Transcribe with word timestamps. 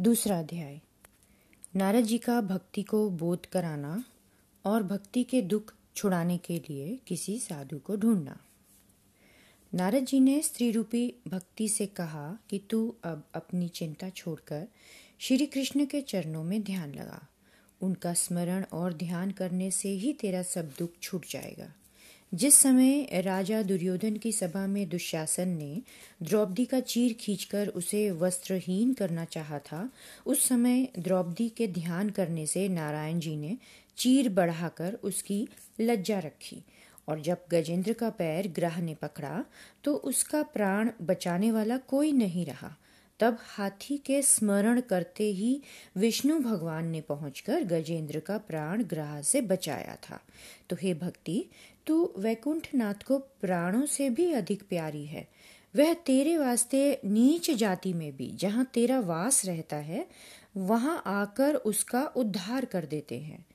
दूसरा 0.00 0.38
अध्याय। 0.38 0.80
नारद 1.76 2.04
जी 2.04 2.18
का 2.18 2.40
भक्ति 2.40 2.82
को 2.82 3.10
बोध 3.10 3.46
कराना 3.46 4.04
और 4.64 4.82
भक्ति 4.82 5.24
के 5.24 5.42
दुख 5.42 5.74
छुड़ाने 5.96 6.38
के 6.38 6.58
लिए 6.58 6.98
किसी 7.06 7.38
साधु 7.38 7.78
को 7.78 7.96
ढूंढना। 7.96 8.38
नारद 9.74 10.04
जी 10.04 10.20
ने 10.20 10.42
स्त्री 10.42 10.70
रूपी 10.70 11.14
भक्ति 11.28 11.68
से 11.68 11.86
कहा 11.86 12.38
कि 12.50 12.58
तू 12.70 12.94
अब 13.04 13.24
अपनी 13.34 13.68
चिंता 13.68 14.08
छोड़कर 14.08 14.68
श्री 15.18 15.46
कृष्ण 15.46 15.86
के 15.86 16.00
चरणों 16.00 16.44
में 16.44 16.62
ध्यान 16.62 16.94
लगा। 16.94 17.26
उनका 17.80 18.14
स्मरण 18.14 18.64
और 18.72 18.92
ध्यान 18.92 19.30
करने 19.30 19.70
से 19.70 19.88
ही 19.88 20.12
तेरा 20.12 20.42
सब 20.42 20.72
दुख 20.78 20.90
छूट 21.02 21.26
जाएगा। 21.30 21.72
जिस 22.32 22.54
समय 22.54 23.22
राजा 23.22 23.62
दुर्योधन 23.62 24.16
की 24.16 24.32
सभा 24.32 24.66
में 24.66 24.88
दुशासन 24.88 25.48
ने 25.48 25.82
द्रौपदी 26.22 26.64
का 26.64 26.80
चीर 26.80 27.12
खींचकर 27.12 27.68
उसे 27.68 28.10
वस्त्रहीन 28.10 28.92
करना 28.92 29.24
चाहा 29.24 29.58
था, 29.58 29.90
उस 30.26 30.48
समय 30.48 30.88
द्रौपदी 30.98 31.48
के 31.48 31.66
ध्यान 31.66 32.10
करने 32.10 32.46
से 32.46 32.68
नारायण 32.68 33.18
जी 33.18 33.36
ने 33.36 33.56
चीर 33.96 34.28
बढ़ाकर 34.28 34.94
उसकी 35.02 35.48
लज्जा 35.80 36.18
रखी 36.18 36.62
और 37.08 37.20
जब 37.20 37.44
गजेंद्र 37.52 37.92
का 37.92 38.10
पैर 38.10 38.48
ग्रह 38.48 38.80
ने 38.80 38.94
पकड़ा 38.94 39.44
तो 39.84 39.94
उसका 39.94 40.42
प्राण 40.42 40.90
बचाने 41.02 41.52
वाला 41.52 41.76
कोई 41.76 42.12
नहीं 42.12 42.46
रहा। 42.46 42.76
तब 43.20 43.38
हाथी 43.40 43.98
के 43.98 44.22
स्मरण 44.22 44.80
करते 44.80 45.24
ही 45.24 45.62
विष्णु 45.96 46.40
भगवान 46.40 46.86
ने 46.86 47.00
पहुंचकर 47.00 47.64
गजेंद्र 47.64 48.20
का 48.20 48.38
प्राण 48.38 48.82
ग्रह 48.82 49.22
से 49.22 49.40
बचाया 49.40 49.96
था। 50.10 50.20
तो 50.70 50.76
हे 50.82 50.94
भक्ति, 50.94 51.46
तू 51.86 52.12
वैकुंठ 52.18 52.74
नाथ 52.74 52.94
को 52.94 53.18
प्राणों 53.18 53.86
से 53.86 54.10
भी 54.10 54.32
अधिक 54.32 54.62
प्यारी 54.62 55.06
है। 55.06 55.28
वह 55.76 55.94
तेरे 55.94 56.38
वास्ते 56.38 57.00
नीच 57.04 57.50
जाति 57.50 57.92
में 57.92 58.16
भी, 58.16 58.30
जहाँ 58.34 58.64
तेरा 58.64 59.00
वास 59.00 59.46
रहता 59.46 59.76
है, 59.76 60.06
वहाँ 60.56 61.02
आकर 61.06 61.54
उसका 61.54 62.04
उद्धार 62.16 62.64
कर 62.64 62.84
देते 62.84 63.18
हैं। 63.18 63.46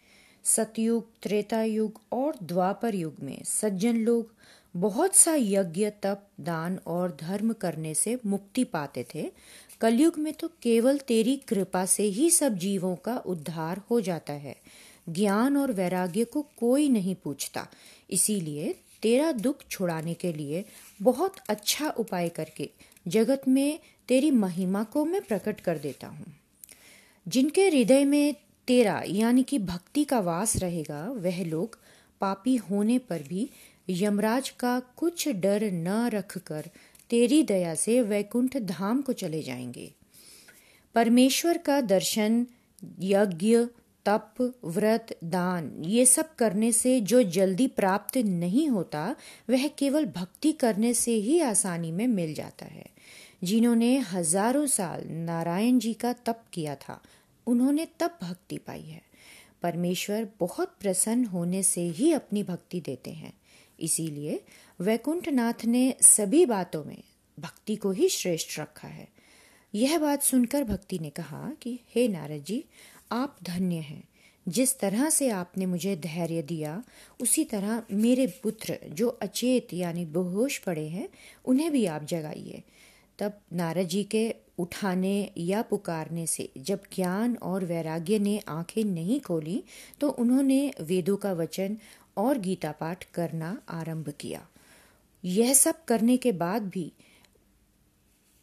सतयुग 0.44 1.08
त्रेता 1.24 1.64
युग 1.64 2.02
और 2.12 2.36
द्वापर 2.44 2.96
युग 2.96 3.16
में 3.22 3.42
सज्जन 3.44 3.98
लोग 3.98 4.34
बहुत 4.76 5.16
सा 5.16 5.36
यज्ञ, 5.36 5.90
तप, 5.90 6.28
दान 6.40 6.80
और 6.88 7.18
धर्म 7.22 7.54
करने 7.54 7.94
से 7.94 8.20
मुक्ति 8.26 8.64
पाते 8.64 9.06
थे। 9.16 9.32
कलयुग 9.82 10.20
में 10.20 10.34
तो 10.34 10.48
केवल 10.48 10.98
तेरी 10.98 11.36
कृपा 11.36 11.86
से 11.86 12.04
ही 12.04 12.30
सब 12.30 12.58
जीवों 12.58 12.96
का 12.96 13.18
उद्धार 13.18 13.78
हो 13.78 14.02
जाता 14.02 14.34
है। 14.34 14.56
ज्ञान 15.10 15.58
और 15.58 15.72
वैराग्य 15.72 16.26
को 16.26 16.42
कोई 16.42 16.90
नहीं 16.90 17.16
पूछता। 17.16 17.68
इसीलिए 18.12 18.76
तेरा 19.02 19.32
दुख 19.32 19.56
छुड़ाने 19.72 20.14
के 20.14 20.34
लिए 20.34 20.66
बहुत 21.02 21.36
अच्छा 21.50 21.90
उपाय 21.90 22.30
करके 22.30 22.70
जगत 23.08 23.42
में 23.48 23.80
तेरी 24.08 24.32
महिमा 24.32 24.84
को 24.84 25.06
मैं 25.06 25.22
प्रकट 25.22 25.62
कर 25.62 25.78
देता 25.78 26.08
हूँ। 26.08 26.26
जिनके 27.28 27.70
हृदय 27.70 28.06
में 28.06 28.36
तेरा, 28.68 29.04
यानी 29.08 29.44
कि 29.44 29.60
भक्ति 29.60 30.04
का 30.04 30.20
वास 30.20 30.58
रहेगा, 30.58 31.12
वह 31.12 31.46
लोग 31.46 31.80
पापी 32.22 32.56
होने 32.56 32.98
पर 32.98 33.24
भी 33.24 33.50
यमराज 33.89 34.50
का 34.50 34.80
कुछ 34.80 35.30
डर 35.30 35.72
न 35.72 36.09
रखकर 36.09 36.70
तेरी 37.09 37.44
दया 37.44 37.76
से 37.76 38.02
वैकुंठ 38.02 38.58
धाम 38.58 39.02
को 39.02 39.14
चले 39.14 39.42
जाएँगे। 39.42 39.94
परमेश्वर 40.95 41.58
का 41.58 41.81
दर्शन, 41.81 42.48
यज्ञ, 43.00 43.66
तप, 44.06 44.53
व्रत, 44.66 45.17
दान, 45.23 45.84
ये 45.86 46.06
सब 46.06 46.36
करने 46.36 46.72
से 46.72 47.02
जो 47.02 47.23
जल्दी 47.23 47.67
प्राप्त 47.67 48.17
नहीं 48.17 48.70
होता, 48.70 49.16
वह 49.50 49.67
केवल 49.67 50.06
भक्ति 50.06 50.52
करने 50.52 50.94
से 50.94 51.12
ही 51.12 51.40
आसानी 51.40 51.92
में 51.92 52.08
मिल 52.08 52.34
जाता 52.34 52.66
है। 52.66 52.86
जिन्होंने 53.44 53.97
हज़ारों 53.97 54.68
साल 54.68 55.08
नारायण 55.08 55.80
जी 55.80 55.94
का 55.94 56.14
तप 56.14 56.44
किया 56.53 56.75
था, 56.75 57.02
उन्होंने 57.47 57.88
तब 58.00 58.18
भक्ति 58.22 58.58
पाई 58.58 58.81
है। 58.81 59.02
परमेश्वर 59.62 60.28
बहुत 60.40 60.75
प्रसन्न 60.81 61.25
होने 61.25 61.64
से 61.64 61.81
ही 61.81 62.12
अपनी 62.12 62.44
भक्ति 62.44 62.80
देते 62.80 63.12
हैं। 63.12 63.34
इसीलिए 63.79 64.44
वैकुंठ 64.79 65.29
नाथ 65.29 65.66
ने 65.66 65.95
सभी 66.01 66.45
बातों 66.45 66.84
में 66.84 67.03
भक्ति 67.39 67.75
को 67.75 67.91
ही 67.91 68.09
श्रेष्ठ 68.09 68.59
रखा 68.59 68.88
है। 68.88 69.07
यह 69.75 70.00
बात 70.00 70.23
सुनकर 70.23 70.63
भक्ति 70.63 71.00
ने 71.00 71.09
कहा 71.09 71.51
कि, 71.61 71.79
हे 71.95 72.07
नारद 72.07 72.44
जी, 72.44 72.66
आप 73.11 73.38
धन्य 73.44 73.75
हैं। 73.75 74.03
जिस 74.47 74.79
तरह 74.79 75.09
से 75.09 75.29
आपने 75.29 75.66
मुझे 75.66 75.95
धैर्य 75.95 76.41
दिया, 76.41 76.84
उसी 77.22 77.44
तरह 77.44 77.84
मेरे 77.91 78.28
पुत्र 78.28 78.78
जो 78.89 79.07
अचेत 79.07 79.73
यानी 79.73 80.05
बेहोश 80.05 80.57
पड़े 80.57 80.88
हैं, 80.88 81.09
उन्हें 81.45 81.72
भी 81.72 81.85
आप 81.85 82.03
जगाइए। 82.03 82.63
तब 83.19 83.41
नारद 83.53 83.88
जी 83.88 84.03
के 84.03 84.35
उठाने 84.59 85.31
या 85.38 85.61
पुकारने 85.61 86.28
से 86.28 86.51
जब 86.57 86.79
ज्ञान 86.95 87.35
और 87.35 87.66
वैराग्य 87.66 88.19
ने 88.19 88.40
आँखें 88.47 88.84
नहीं 88.84 89.22
खोली 89.22 89.63
तो 90.00 90.09
उन्होंने 90.09 90.73
वेदों 90.81 91.17
का 91.17 91.34
वचन 91.34 91.78
और 92.18 92.38
गीता 92.38 92.72
पाठ 92.72 93.03
करना 93.13 93.57
आरंभ 93.69 94.09
किया। 94.19 94.47
यह 95.24 95.53
सब 95.53 95.84
करने 95.85 96.18
के 96.18 96.31
बाद 96.31 96.68
भी 96.68 96.91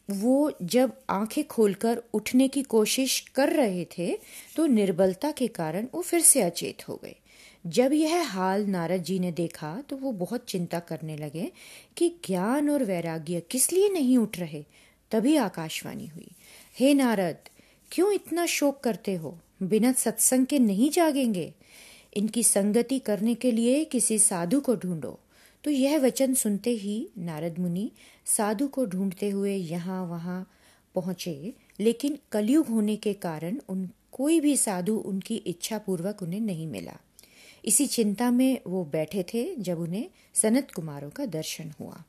वो 0.09 0.51
जब 0.61 0.93
आँखें 1.09 1.43
खोलकर 1.43 2.01
उठने 2.13 2.47
की 2.47 2.61
कोशिश 2.63 3.19
कर 3.35 3.49
रहे 3.49 3.85
थे 3.97 4.17
तो 4.55 4.65
निर्बलता 4.65 5.31
के 5.31 5.47
कारण 5.47 5.87
वो 5.93 6.01
फिर 6.01 6.19
से 6.19 6.41
अचेत 6.41 6.87
हो 6.89 6.99
गए। 7.03 7.15
जब 7.67 7.93
यह 7.93 8.27
हाल 8.27 8.65
नारद 8.65 9.03
जी 9.03 9.19
ने 9.19 9.31
देखा 9.31 9.75
तो 9.81 9.97
वो 9.97 10.11
बहुत 10.11 10.45
चिंता 10.45 10.79
करने 10.79 11.17
लगे 11.17 11.51
कि 11.97 12.09
ज्ञान 12.25 12.69
और 12.69 12.83
वैराग्य 12.83 13.41
किस 13.51 13.71
लिए 13.73 13.89
नहीं 13.89 14.17
उठ 14.17 14.39
रहे। 14.39 14.63
तभी 15.11 15.35
आकाशवाणी 15.35 16.07
हुई, 16.07 16.31
हे 16.79 16.93
नारद, 16.93 17.37
क्यों 17.91 18.11
इतना 18.13 18.45
शोक 18.45 18.79
करते 18.79 19.15
हो? 19.15 19.37
बिना 19.63 19.91
सत्संग 19.91 20.45
के 20.45 20.59
नहीं 20.59 20.89
जागेंगे। 20.89 21.53
इनकी 22.13 22.43
संगति 22.43 22.99
करने 22.99 23.35
के 23.35 23.51
लिए 23.51 23.85
किसी 23.85 24.19
साधु 24.19 24.59
को 24.59 24.75
ढूंढो। 24.75 25.19
तो 25.63 25.71
यह 25.71 25.99
वचन 25.99 26.33
सुनते 26.33 26.69
ही 26.69 27.09
नारद 27.17 27.59
मुनि 27.59 27.91
साधु 28.25 28.67
को 28.67 28.85
ढूंढते 28.85 29.29
हुए 29.29 29.55
यहाँ 29.55 30.05
वहाँ 30.05 30.51
पहुँचे। 30.95 31.53
लेकिन 31.79 32.19
कलयुग 32.31 32.67
होने 32.67 32.95
के 32.95 33.13
कारण 33.13 33.57
उन, 33.69 33.89
कोई 34.11 34.39
भी 34.39 34.57
साधु 34.57 34.95
उनकी 34.95 35.35
इच्छा 35.35 35.77
पूर्वक 35.77 36.23
उन्हें 36.23 36.41
नहीं 36.41 36.67
मिला। 36.67 36.97
इसी 37.65 37.87
चिंता 37.87 38.31
में 38.31 38.61
वो 38.67 38.85
बैठे 38.85 39.23
थे 39.23 39.55
जब 39.55 39.79
उन्हें 39.79 40.09
सनत 40.33 40.71
कुमारों 40.71 41.09
का 41.09 41.25
दर्शन 41.25 41.73
हुआ। 41.79 42.03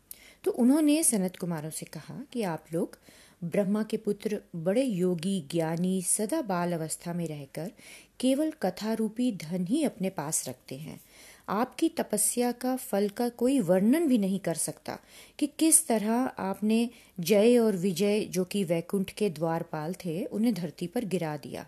तो 0.45 0.51
उन्होंने 0.51 1.03
सनत 1.03 1.37
कुमारों 1.37 1.71
से 1.71 1.87
कहा 1.87 2.25
कि 2.33 2.43
आप 2.43 2.65
लोग 2.73 2.99
ब्रह्मा 3.45 3.83
के 3.83 3.97
पुत्र, 3.97 4.41
बड़े 4.57 4.83
योगी, 4.83 5.49
ज्ञानी, 5.51 6.03
सदा 6.03 6.43
बाल 6.43 6.73
अवस्था 6.73 7.15
में 7.15 7.29
रहकर 7.29 7.73
केवल 8.23 8.51
कथा 8.51 8.93
रूपी 8.93 9.33
धन 9.33 9.67
ही 9.67 9.85
अपने 9.85 10.11
पास 10.11 10.49
रखते 10.49 10.75
हैं। 10.75 11.01
आपकी 11.49 11.89
तपस्या 11.89 12.53
का, 12.53 12.77
फल 12.77 13.09
का 13.09 13.29
कोई 13.29 13.61
वर्णन 13.61 14.07
भी 14.09 14.19
नहीं 14.19 14.39
कर 14.39 14.55
सकता 14.55 14.99
कि 15.39 15.47
किस 15.47 15.87
तरह 15.87 16.13
आपने 16.39 16.91
जय 17.21 17.59
और 17.59 17.77
विजय, 17.77 18.21
जो 18.21 18.45
कि 18.45 18.65
वैकुंठ 18.65 19.11
के 19.11 19.31
द्वारपाल 19.31 19.95
थे, 19.95 20.25
उन्हें 20.25 20.55
धरती 20.55 20.87
पर 20.87 21.05
गिरा 21.05 21.37
दिया। 21.37 21.67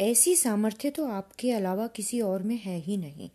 ऐसी 0.00 0.36
सामर्थ्य 0.36 0.90
तो 0.90 1.06
आपके 1.06 1.52
अलावा 1.52 1.86
किसी 1.86 2.20
और 2.20 2.42
में 2.42 2.56
है 2.56 2.78
ही 2.78 2.96
नहीं। 2.96 3.30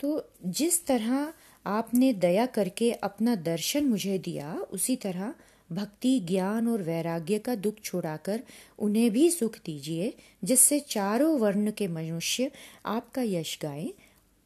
तो 0.00 0.28
जिस 0.46 0.86
तरह 0.86 1.32
आपने 1.66 2.12
दया 2.12 2.46
करके 2.46 2.92
अपना 2.92 3.34
दर्शन 3.34 3.84
मुझे 3.84 4.18
दिया, 4.18 4.54
उसी 4.54 4.96
तरह 4.96 5.34
भक्ति, 5.72 6.20
ज्ञान 6.20 6.68
और 6.68 6.82
वैराग्य 6.82 7.38
का 7.38 7.54
दुख 7.54 7.74
छोड़ाकर 7.84 8.42
उन्हें 8.78 9.10
भी 9.10 9.30
सुख 9.30 9.56
दीजिए, 9.56 10.14
जिससे 10.44 10.80
चारों 10.80 11.38
वर्ण 11.38 11.70
के 11.70 11.88
मनुष्य 11.88 12.50
आपका 12.86 13.22
यश 13.22 13.58
गाएँ 13.62 13.94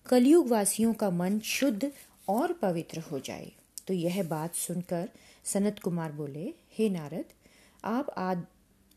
कलयुग 0.06 0.48
वासियों 0.48 0.94
का 0.94 1.10
मन 1.10 1.38
शुद्ध 1.38 1.92
और 2.28 2.52
पवित्र 2.52 3.00
हो 3.00 3.18
जाए। 3.18 3.52
तो 3.86 3.94
यह 3.94 4.22
बात 4.22 4.54
सुनकर 4.54 5.08
सनत 5.44 5.78
कुमार 5.78 6.12
बोले, 6.12 6.54
हे 6.78 6.90
नारद, 6.90 7.24
आप 7.84 8.10
आद, 8.16 8.46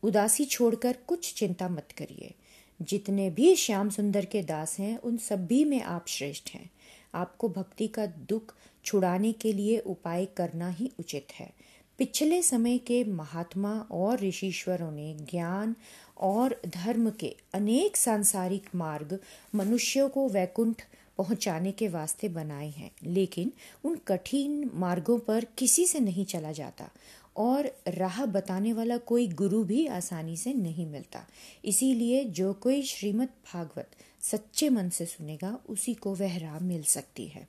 उदासी 0.02 0.44
छोड़कर 0.44 0.96
कुछ 1.06 1.34
चिंता 1.34 1.68
मत 1.68 1.88
करिए। 1.98 2.34
जितने 2.82 3.30
भी 3.30 3.56
श्याम 3.56 3.90
सुंदर 3.90 4.24
के 4.24 4.42
दास 4.42 4.78
हैं, 4.78 4.98
उन 4.98 5.16
सभी 5.16 5.64
में 5.64 5.82
आप 5.82 6.04
श्रेष्ठ 6.08 6.50
हैं। 6.50 6.70
आपको 7.14 7.48
भक्ति 7.48 7.88
का 7.88 8.06
दुख 8.06 8.54
छुड़ाने 8.84 9.32
के 9.32 9.52
लिए 9.52 9.78
उपाय 9.78 10.26
करना 10.26 10.68
ही 10.68 10.90
उचित 11.00 11.26
है। 11.32 11.52
पिछले 11.98 12.42
समय 12.42 12.78
के 12.78 13.04
महात्मा 13.04 13.86
और 13.90 14.20
ऋषिश्वरों 14.20 14.90
ने 14.90 15.14
ज्ञान 15.30 15.74
और 16.18 16.60
धर्म 16.66 17.10
के 17.10 17.36
अनेक 17.54 17.96
सांसारिक 17.96 18.68
मार्ग 18.74 19.18
मनुष्यों 19.54 20.08
को 20.08 20.28
वैकुंठ 20.28 20.82
पहुँचाने 21.18 21.72
के 21.72 21.88
वास्ते 21.88 22.28
बनाए 22.28 22.70
हैं, 22.70 22.90
लेकिन 23.04 23.52
उन 23.84 23.98
कठिन 24.08 24.70
मार्गों 24.74 25.18
पर 25.18 25.46
किसी 25.58 25.86
से 25.86 26.00
नहीं 26.00 26.24
चला 26.24 26.52
जाता 26.52 26.90
और 27.36 27.70
राह 27.88 28.24
बताने 28.26 28.72
वाला 28.72 28.96
कोई 28.96 29.28
गुरु 29.28 29.64
भी 29.64 29.86
आसानी 29.86 30.36
से 30.36 30.54
नहीं 30.54 30.86
मिलता। 30.86 31.26
इसीलिए 31.64 32.24
जो 32.24 32.52
कोई 32.52 32.82
श्रीमद् 32.82 33.54
भागवत 33.54 33.90
सच्चे 34.20 34.68
मन 34.68 34.88
से 34.88 35.06
सुनेगा, 35.06 35.58
उसी 35.68 35.94
को 35.94 36.14
वह 36.14 36.38
राह 36.38 36.58
मिल 36.58 36.82
सकती 36.82 37.26
है। 37.26 37.48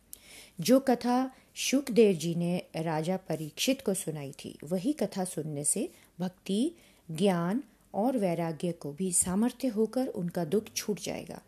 जो 0.59 0.79
कथा 0.79 1.31
शुकदेव 1.55 2.15
जी 2.15 2.35
ने 2.35 2.57
राजा 2.75 3.17
परीक्षित 3.17 3.81
को 3.81 3.93
सुनाई 3.93 4.31
थी, 4.31 4.57
वही 4.63 4.93
कथा 4.93 5.23
सुनने 5.23 5.63
से 5.63 5.89
भक्ति, 6.19 6.71
ज्ञान 7.11 7.63
और 7.93 8.17
वैराग्य 8.17 8.71
को 8.71 8.91
भी 8.91 9.11
सामर्थ्य 9.11 9.67
होकर 9.67 10.07
उनका 10.07 10.45
दुख 10.45 10.63
छूट 10.75 10.99
जाएगा। 10.99 11.41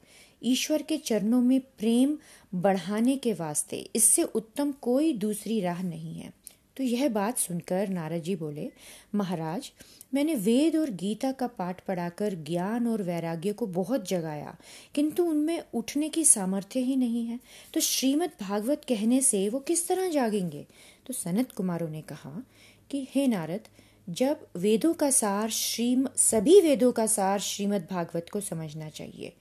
ईश्वर 0.43 0.81
के 0.81 0.97
चरणों 0.97 1.41
में 1.41 1.59
प्रेम 1.59 2.17
बढ़ाने 2.55 3.17
के 3.17 3.33
वास्ते 3.33 3.89
इससे 3.95 4.23
उत्तम 4.23 4.71
कोई 4.71 5.13
दूसरी 5.13 5.61
राह 5.61 5.83
नहीं 5.83 6.15
है। 6.15 6.33
तो 6.77 6.83
यह 6.83 7.09
बात 7.09 7.37
सुनकर 7.37 7.89
नारद 7.89 8.21
जी 8.21 8.35
बोले, 8.35 8.71
महाराज, 9.15 9.71
मैंने 10.13 10.35
वेद 10.35 10.75
और 10.75 10.89
गीता 10.89 11.31
का 11.31 11.47
पाठ 11.47 11.81
पढ़ाकर 11.85 12.35
ज्ञान 12.35 12.87
और 12.87 13.03
वैराग्य 13.03 13.53
को 13.53 13.65
बहुत 13.65 14.09
जगाया, 14.09 14.57
किंतु 14.95 15.23
उनमें 15.23 15.63
उठने 15.73 16.09
की 16.09 16.25
सामर्थ्य 16.25 16.79
ही 16.79 16.95
नहीं 16.95 17.25
है। 17.25 17.39
तो 17.73 17.79
श्रीमद् 17.79 18.43
भागवत 18.43 18.81
कहने 18.87 19.21
से 19.21 19.49
वो 19.49 19.59
किस 19.59 19.87
तरह 19.87 20.09
जागेंगे? 20.09 20.67
तो 21.05 21.13
सनत 21.13 21.51
कुमारों 21.51 21.89
ने 21.89 22.01
कहा 22.01 22.43
कि, 22.89 23.07
हे 23.11 23.27
नारद, 23.27 23.61
जब 24.09 24.47
वेदों 24.55 24.93
का 24.93 25.09
सार 25.09 25.49
श्रीम, 25.49 26.07
सभी 26.15 26.61
वेदों 26.61 26.91
का 26.91 27.05
सार 27.05 27.39
श्रीमद् 27.39 27.89
भागवत 27.91 28.25
को 28.33 28.41
समझना 28.41 28.89
चाहिए 28.89 29.33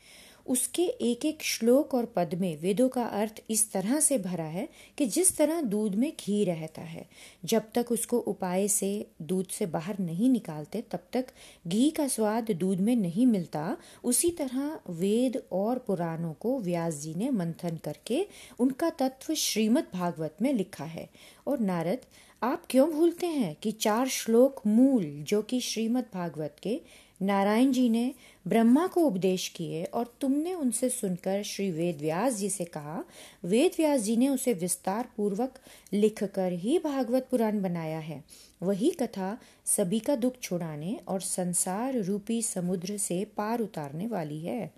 उसके 0.49 0.83
एक 0.83 1.25
एक 1.25 1.43
श्लोक 1.43 1.95
और 1.95 2.05
पद 2.05 2.35
में 2.35 2.57
वेदों 2.61 2.89
का 2.89 3.05
अर्थ 3.05 3.43
इस 3.51 3.73
तरह 3.73 4.01
से 4.01 4.19
भरा 4.19 4.45
है 4.45 4.69
कि 4.99 5.07
जिस 5.07 5.37
तरह 5.37 5.61
दूध 5.61 5.95
में 5.95 6.13
घी 6.27 6.45
रहता 6.45 6.83
है, 6.83 7.07
जब 7.45 7.63
तक 7.75 7.87
उसको 7.93 8.19
उपाय 8.19 8.69
से 8.69 9.07
दूध 9.23 9.47
से 9.47 9.67
बाहर 9.67 9.99
नहीं 9.99 10.31
निकालते, 10.31 10.81
तब 10.81 10.99
तक 11.13 11.27
घी 11.67 11.91
का 11.91 12.09
स्वाद 12.09 12.51
दूध 12.51 12.81
में 12.81 12.97
नहीं 12.97 13.27
मिलता। 13.27 13.77
उसी 14.05 14.31
तरह 14.31 14.81
वेद 14.91 15.43
और 15.53 15.79
पुराणों 15.79 16.33
को 16.33 16.61
व्यास 16.61 16.95
जी 16.95 17.15
ने 17.15 17.31
मंथन 17.31 17.77
करके 17.85 18.27
उनका 18.59 18.91
तत्व 18.91 19.35
श्रीमद् 19.35 19.95
भागवत 19.95 20.37
में 20.43 20.53
लिखा 20.53 20.85
है। 20.85 21.11
और 21.47 21.61
नारद, 21.61 21.99
आप 22.43 22.63
क्यों 22.71 22.91
भूलते 22.91 23.27
हैं 23.27 23.57
कि 23.63 23.73
चार 23.73 24.09
श्लोक 24.09 24.61
मूल 24.67 25.05
जो 25.29 25.43
कि 25.43 25.61
श्रीमद् 25.61 26.15
भागवत 26.15 26.57
के 26.63 26.81
नारायण 27.23 27.73
जी 27.73 27.89
ने 27.89 28.15
ब्रह्मा 28.49 28.87
को 28.87 29.01
उपदेश 29.01 29.49
किए 29.49 29.85
और 29.85 30.15
तुमने 30.21 30.55
उनसे 30.55 30.89
सुनकर 30.89 31.43
श्री 31.43 31.71
वेद 31.71 32.01
व्यास 32.01 32.35
जी 32.35 32.51
से 32.51 32.65
कहा 32.65 33.05
वेद 33.45 33.73
व्यास 33.77 34.01
जी 34.01 34.17
ने 34.17 34.29
उसे 34.29 34.53
विस्तार 34.53 35.09
पूर्वक 35.17 35.55
लिखकर 35.93 36.53
ही 36.53 36.79
भागवत 36.79 37.29
पुराण 37.31 37.63
बनाया 37.63 37.99
है। 37.99 38.25
वही 38.63 38.91
कथा 38.91 39.39
सभी 39.65 39.99
का 39.99 40.17
दुख 40.17 40.33
छुड़ाने 40.43 41.01
और 41.09 41.21
संसार 41.21 41.95
रूपी 41.95 42.43
समुद्र 42.43 42.97
से 42.97 43.25
पार 43.25 43.61
उतारने 43.61 44.07
वाली 44.07 44.41
है। 44.41 44.73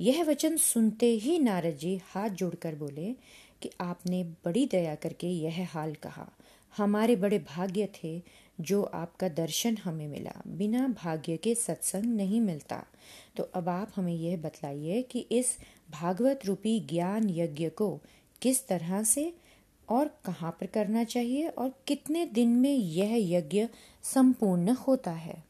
यह 0.00 0.24
वचन 0.24 0.56
सुनते 0.56 1.06
ही 1.06 1.38
नारद 1.38 1.76
जी 1.76 2.00
हाथ 2.04 2.30
जोड़कर 2.30 2.74
बोले 2.74 3.14
कि 3.62 3.70
आपने 3.80 4.24
बड़ी 4.24 4.66
दया 4.66 4.94
करके 4.94 5.26
यह 5.26 5.68
हाल 5.70 5.94
कहा। 5.94 6.28
हमारे 6.76 7.16
बड़े 7.16 7.38
भाग्य 7.38 7.88
थे 7.94 8.22
जो 8.60 8.82
आपका 8.82 9.28
दर्शन 9.28 9.76
हमें 9.76 10.08
मिला, 10.08 10.42
बिना 10.46 10.88
भाग्य 10.88 11.36
के 11.36 11.54
सत्संग 11.54 12.04
नहीं 12.04 12.40
मिलता। 12.40 12.84
तो 13.36 13.42
अब 13.42 13.68
आप 13.68 13.92
हमें 13.96 14.14
यह 14.14 14.36
बतलाइए 14.36 15.02
कि 15.02 15.18
इस 15.18 15.56
भागवत 15.90 16.40
रूपी 16.46 16.80
ज्ञान 16.80 17.30
यज्ञ 17.30 17.68
को 17.68 18.00
किस 18.42 18.68
तरह 18.68 19.02
से 19.02 19.34
और 19.88 20.08
कहाँ 20.24 20.50
पर 20.50 20.66
करना 20.66 21.04
चाहिए 21.04 21.48
और 21.48 21.74
कितने 21.86 22.26
दिन 22.26 22.48
में 22.48 22.74
यह 22.74 23.36
यज्ञ 23.36 23.68
संपूर्ण 24.02 24.72
होता 24.72 25.10
है? 25.10 25.49